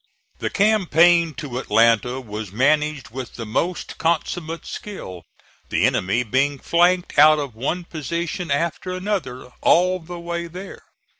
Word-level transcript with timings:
The 0.39 0.49
campaign 0.49 1.35
to 1.35 1.59
Atlanta 1.59 2.19
was 2.19 2.51
managed 2.51 3.11
with 3.11 3.35
the 3.35 3.45
most 3.45 3.99
consummate 3.99 4.65
skill, 4.65 5.25
the 5.69 5.85
enemy 5.85 6.23
being 6.23 6.57
flanked 6.57 7.19
out 7.19 7.37
of 7.37 7.53
one 7.53 7.83
position 7.83 8.49
after 8.49 8.91
another 8.93 9.51
all 9.61 9.99
the 9.99 10.19
way 10.19 10.47
there. 10.47 10.81